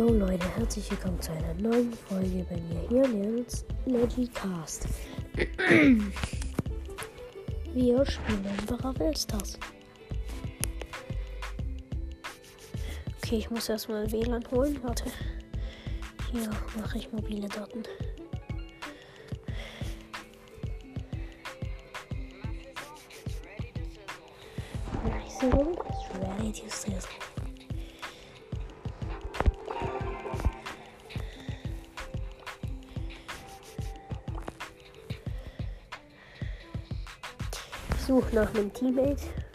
[0.00, 4.88] Jo Leute, herzlich willkommen zu einer neuen Folge bei mir hier Nils Legicast.
[7.74, 9.58] Wir spielen Brawl Stars.
[13.22, 14.82] Okay, ich muss erstmal WLAN holen.
[14.82, 15.04] Warte.
[16.32, 16.48] Hier
[16.80, 17.82] mache ich mobile Daten.
[25.04, 25.42] Nice,
[26.22, 27.29] ready to sizzle.
[38.20, 39.49] Suche nach einem Teammate.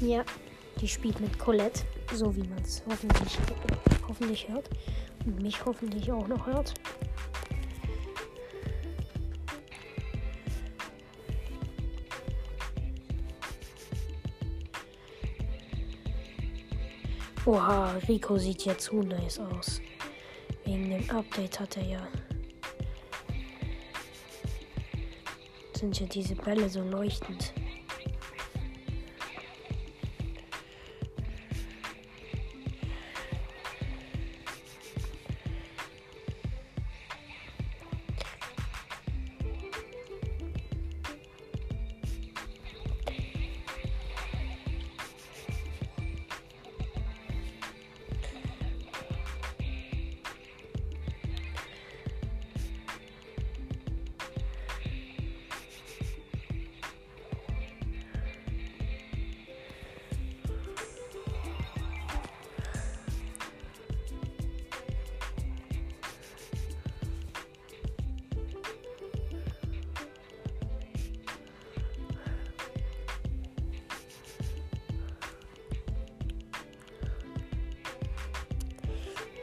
[0.00, 0.24] Ja,
[0.80, 1.82] die spielt mit Colette,
[2.14, 3.38] so wie man es hoffentlich,
[4.06, 4.70] hoffentlich hört.
[5.26, 6.74] Und mich hoffentlich auch noch hört.
[17.44, 19.80] Oha, Rico sieht ja zu nice aus.
[20.64, 22.08] Wegen dem Update hat er ja.
[25.72, 27.52] Sind ja diese Bälle so leuchtend.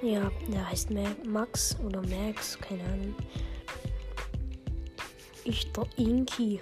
[0.02, 0.92] Ja, der heißt
[1.26, 3.16] Max oder Max, keine Ahnung.
[5.44, 6.62] Ich der Inki.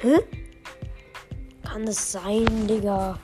[0.00, 0.18] Hä?
[1.64, 3.18] Kann es sein, Digga?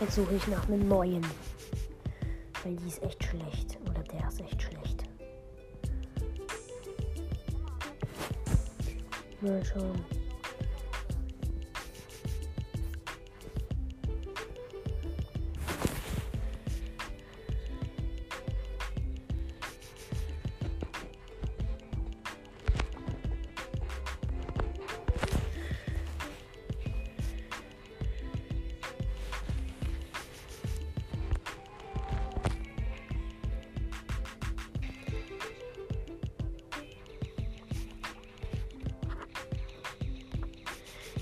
[0.00, 1.24] Jetzt suche ich nach einem neuen.
[2.64, 3.78] Weil die ist echt schlecht.
[3.88, 5.04] Oder der ist echt schlecht.
[9.42, 10.19] Mal schauen.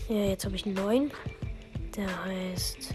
[0.08, 1.10] Ja, jetzt habe ich einen neuen.
[1.94, 2.94] Der heißt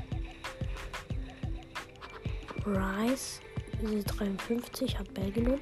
[2.65, 3.39] Rice.
[3.83, 5.59] 53, hat Bell genommen.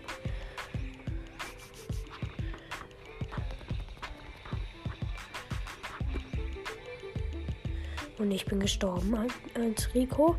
[8.20, 9.16] Und ich bin gestorben
[9.55, 10.37] als, Rico.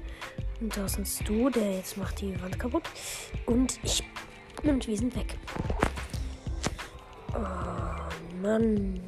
[0.60, 2.84] Und da ist du, der jetzt macht die Wand kaputt.
[3.46, 4.02] Und ich.
[4.62, 5.37] Wir sind weg.
[7.34, 9.00] Oh Mann.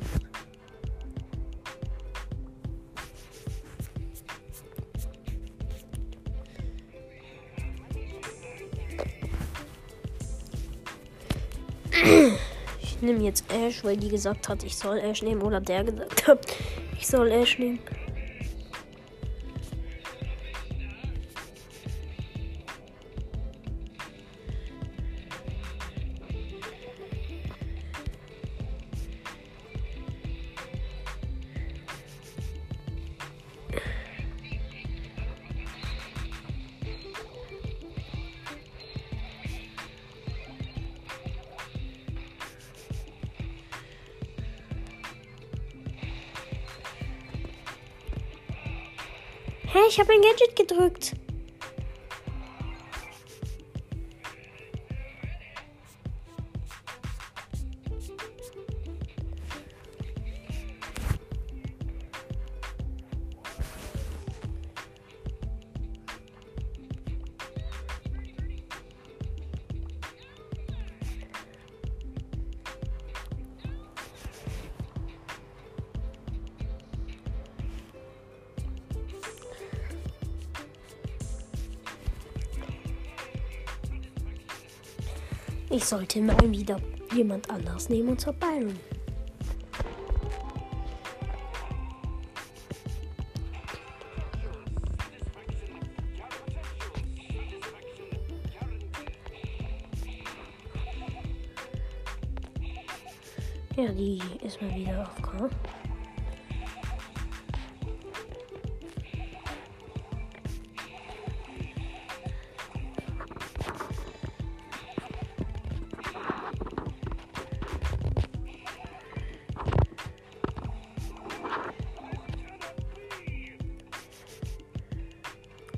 [12.82, 15.42] Ich nehme jetzt Ash, weil die gesagt hat, ich soll Ash nehmen.
[15.42, 16.46] Oder der gesagt hat,
[16.98, 17.78] ich soll Ash nehmen.
[49.94, 51.12] Ich habe ein Gadget gedrückt.
[85.76, 86.80] Ich sollte mal wieder
[87.16, 88.78] jemand anders nehmen, und zwar Byron.
[103.76, 105.50] Ja, die ist mal wieder auf K.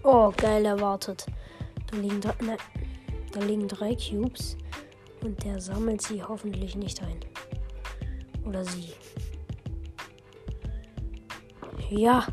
[0.09, 1.27] Oh, geil erwartet.
[1.91, 2.57] Da liegen, drei, ne,
[3.33, 4.57] da liegen drei Cubes
[5.25, 7.19] und der sammelt sie hoffentlich nicht ein.
[8.45, 8.93] Oder sie.
[11.91, 12.25] Ja.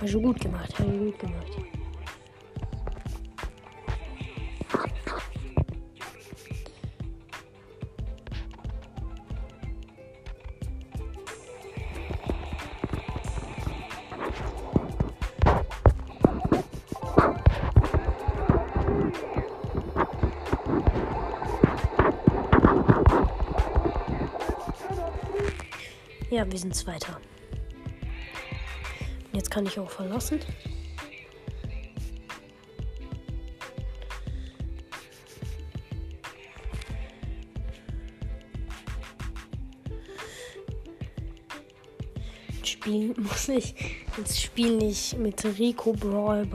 [0.00, 0.72] Hast du gut gemacht.
[0.78, 1.77] Hast du gut gemacht.
[26.38, 27.20] Ja, wir sind Zweiter.
[29.32, 30.38] Jetzt kann ich auch verlassen.
[42.62, 43.74] Spielen muss ich
[44.16, 46.46] ins Spiel nicht mit Rico Brawl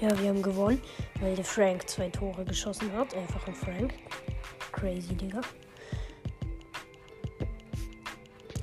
[0.00, 0.80] Ja, wir haben gewonnen,
[1.20, 3.14] weil der Frank zwei Tore geschossen hat.
[3.14, 3.92] Einfach ein Frank.
[4.72, 5.42] Crazy, Digga.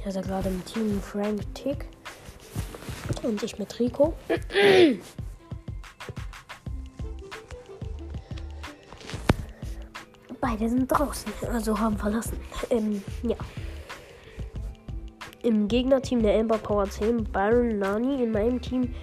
[0.03, 1.85] Also gerade im Team Frank Tick.
[3.21, 4.15] Und ich mit Rico.
[10.41, 12.39] Beide sind draußen, also haben verlassen.
[12.71, 13.35] Ähm, ja.
[15.43, 18.23] Im Gegnerteam der Amber Power 10 Byron Nani.
[18.23, 18.95] In meinem Team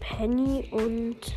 [0.00, 1.34] Penny und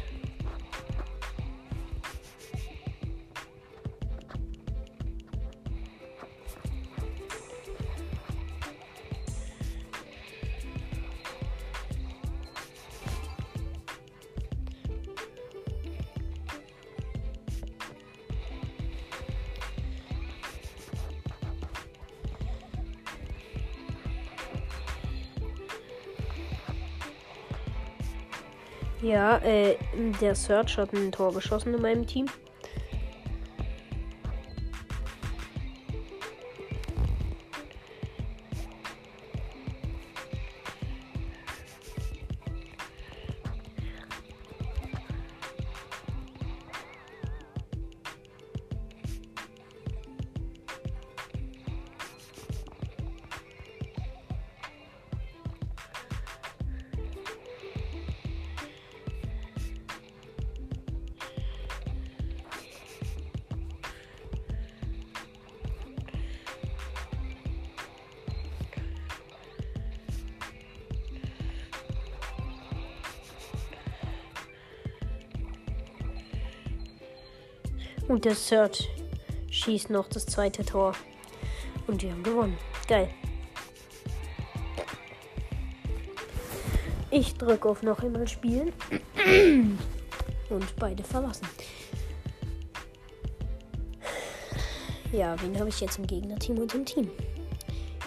[29.02, 29.78] Ja, äh,
[30.22, 32.28] der Search hat ein Tor geschossen in meinem Team.
[78.12, 78.90] Und der Third
[79.50, 80.92] schießt noch das zweite Tor.
[81.88, 82.58] Und wir haben gewonnen.
[82.86, 83.08] Geil.
[87.10, 88.74] Ich drücke auf noch einmal spielen.
[90.50, 91.48] Und beide verlassen.
[95.14, 97.10] Ja, wen habe ich jetzt im Gegnerteam und im Team?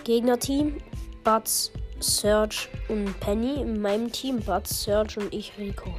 [0.04, 0.82] Gegnerteam,
[1.24, 1.70] Butz,
[2.00, 3.58] Serge und Penny.
[3.62, 5.94] In meinem Team Butz, Serge und ich Rico.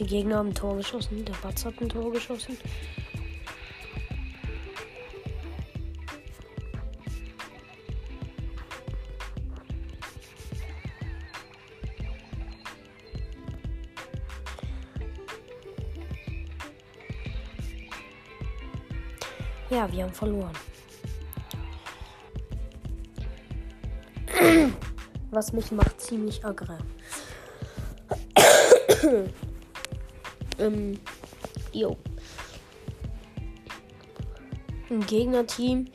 [0.00, 1.26] Die Gegner haben ein Tor geschossen.
[1.26, 2.56] Der Batz hat ein Tor geschossen.
[19.68, 20.56] Ja, wir haben verloren.
[25.30, 26.78] Was mich macht ziemlich aggre.
[30.60, 30.98] Ähm,
[31.72, 31.96] jo.
[34.88, 35.86] Im Gegnerteam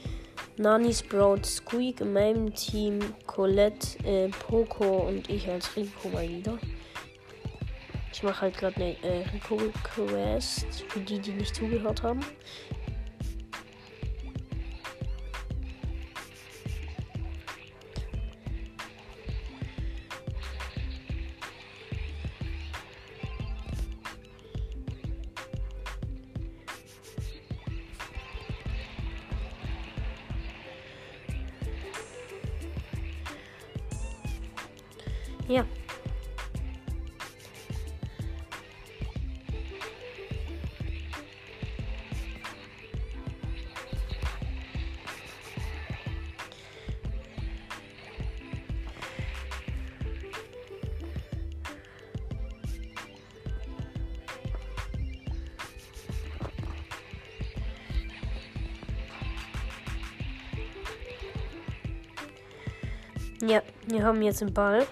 [0.57, 6.57] Nani Sprout Squeak, in meinem Team Colette, äh, Poco und ich als Rico mal wieder.
[8.13, 12.21] Ich mache halt gerade eine äh, Rico Quest für die, die nicht zugehört haben.
[35.47, 35.65] Ja.
[63.47, 64.87] Ja, wir haben jetzt den Ball.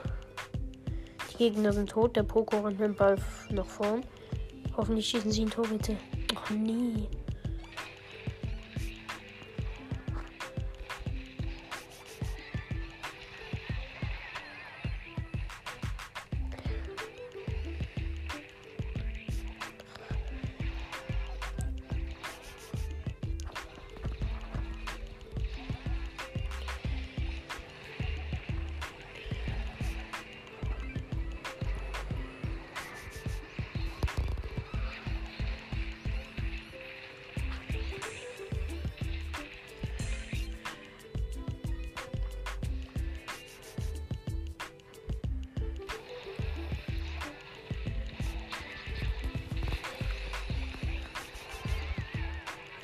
[1.44, 2.16] Gegner sind tot.
[2.16, 3.18] Der Poko rennt mit dem Ball
[3.50, 4.02] nach vorn.
[4.78, 5.98] Hoffentlich schießen sie ein Tor, bitte.
[6.34, 7.10] Ach nee.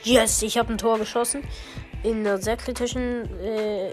[0.09, 1.43] Yes, ich habe ein Tor geschossen.
[2.01, 3.91] In einer sehr kritischen äh,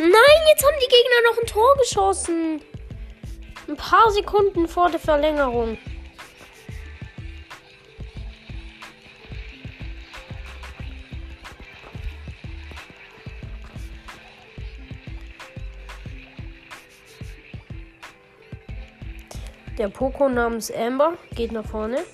[0.00, 0.12] Nein,
[0.48, 2.62] jetzt haben die Gegner noch ein Tor geschossen.
[3.66, 5.76] Ein paar Sekunden vor der Verlängerung.
[19.76, 22.04] Der Poco namens Amber geht nach vorne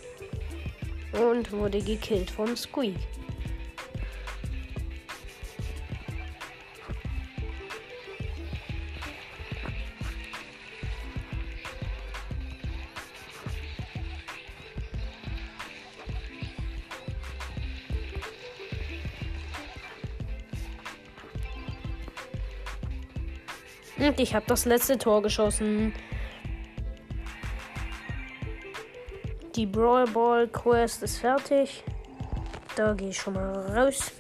[1.12, 2.96] und wurde gekillt vom Squeak.
[24.14, 25.92] Und ich habe das letzte Tor geschossen.
[29.56, 31.83] Die Brawl Ball Quest ist fertig.
[32.76, 34.12] Da gehe ich schon mal raus.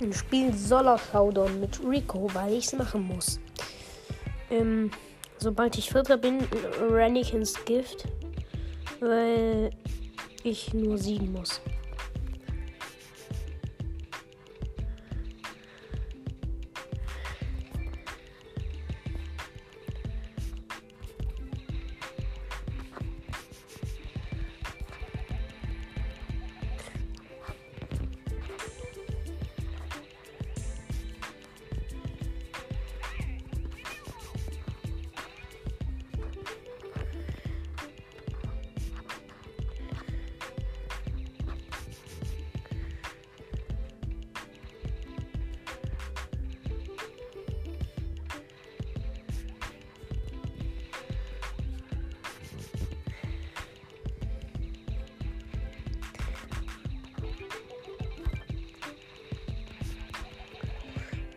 [0.00, 3.40] Ein Spiel Solar Showdown mit Rico, weil ich es machen muss.
[4.48, 4.92] Ähm,
[5.38, 6.38] sobald ich Vierter bin,
[6.88, 8.04] renne ich ins Gift.
[9.00, 9.70] Weil
[10.44, 11.60] ich nur siegen muss.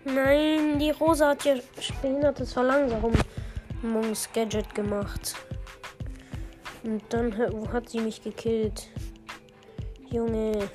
[0.06, 1.56] Nein, die Rosa hat ja
[2.02, 5.36] behindertes Verlangsamungsgadget gemacht.
[6.84, 7.36] Und dann
[7.72, 8.90] hat sie mich gekillt.
[10.10, 10.70] Junge.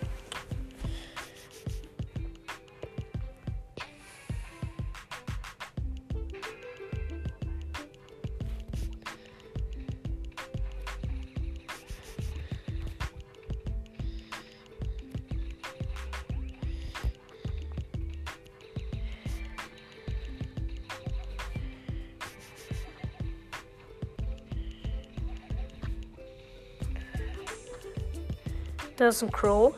[28.98, 29.72] Das ist ein Crow.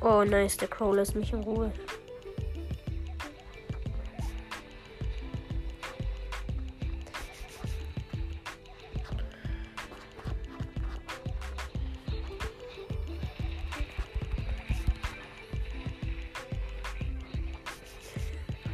[0.00, 0.56] Oh, nice.
[0.56, 1.70] Der Crow lässt mich in Ruhe.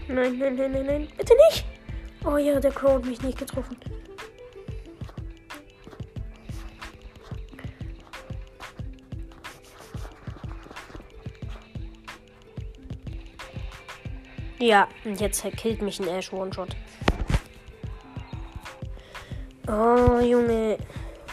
[0.07, 1.09] Nein, nein, nein, nein, nein.
[1.17, 1.67] Bitte nicht.
[2.25, 3.77] Oh ja, der Crow hat mich nicht getroffen.
[14.69, 16.77] Ja, und jetzt killt mich ein Ash One-Shot.
[19.67, 20.77] Oh, Junge.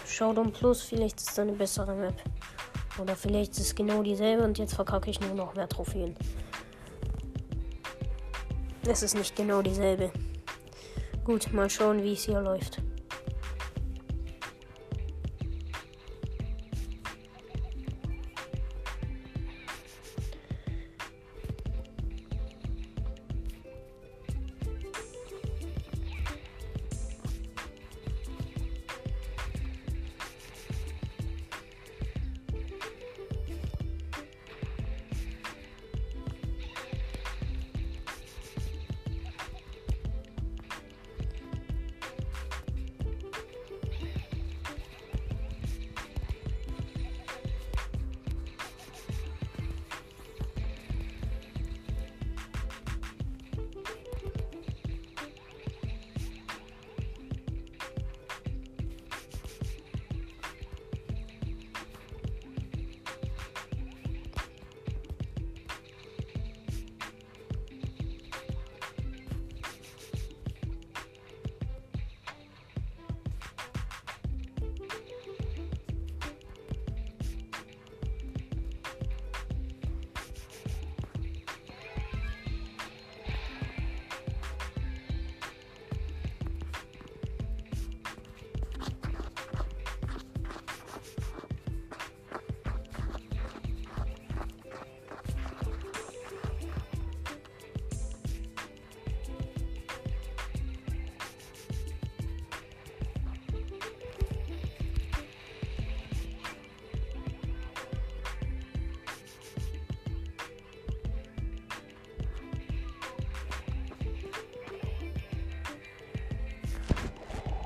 [0.07, 2.15] Showdown Plus, vielleicht ist es eine bessere Map.
[2.97, 6.15] Oder vielleicht ist es genau dieselbe und jetzt verkacke ich nur noch mehr Trophäen.
[8.87, 10.11] Es ist nicht genau dieselbe.
[11.25, 12.79] Gut, mal schauen, wie es hier läuft.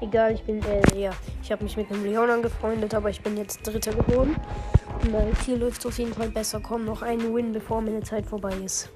[0.01, 1.11] Egal, ich bin, äh, ja,
[1.43, 4.35] ich habe mich mit einem Leon angefreundet, aber ich bin jetzt Dritter geworden.
[5.01, 6.61] Und mein Ziel läuft auf jeden Fall besser.
[6.61, 8.89] Komm, noch einen Win, bevor meine Zeit vorbei ist.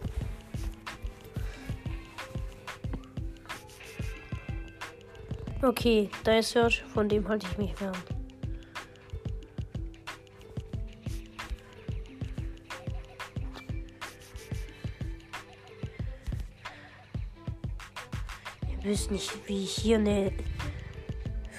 [5.61, 7.95] Okay, da ist Search, von dem halte ich mich fern.
[18.69, 20.33] Ihr wisst nicht, wie ich hier eine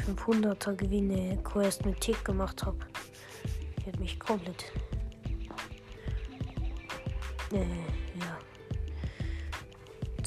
[0.06, 2.78] 500er Gewinne Quest mit Tick gemacht habe.
[3.78, 4.72] Die hat mich komplett.
[7.52, 7.58] Äh,
[8.20, 8.38] ja.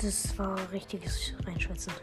[0.01, 1.93] Das war richtiges Reinschwätzen.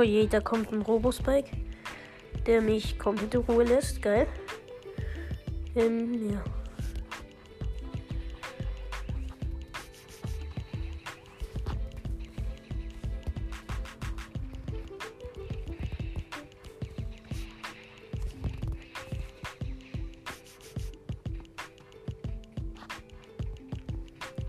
[0.00, 1.50] Oh je, da kommt ein Robospike,
[2.46, 4.00] der mich komplett in Ruhe lässt.
[4.00, 4.26] Geil.
[5.76, 6.42] Ähm, ja.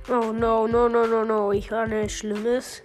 [0.07, 1.51] Oh no, no, no, no, no.
[1.51, 2.81] Ich ahne Schlimmes.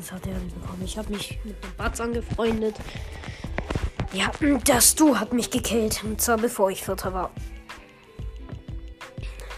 [0.00, 0.82] Das hat er bekommen.
[0.82, 2.74] Ich habe mich mit dem Batz angefreundet.
[4.14, 4.30] Ja,
[4.64, 6.02] das Du hat mich gekillt.
[6.02, 7.30] Und zwar bevor ich Vierter war.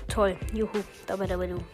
[0.09, 0.37] Toll.
[0.53, 0.83] Juhu.
[1.07, 1.65] Dabei, dabei, du.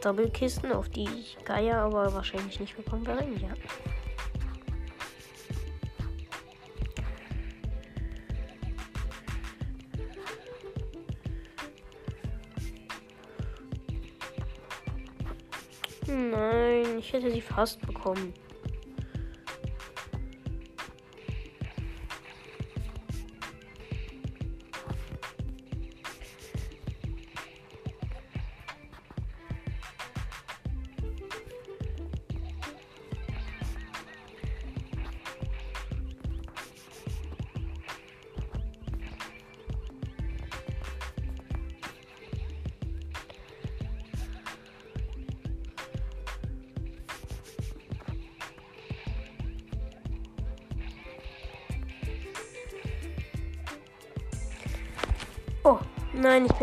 [0.00, 3.26] Doppelkisten, auf die ich Geier aber wahrscheinlich nicht bekommen werde.
[3.38, 3.50] Ja.
[17.56, 18.34] Fast bekommen.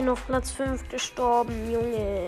[0.03, 2.27] Bin auf Platz 5 gestorben, Junge.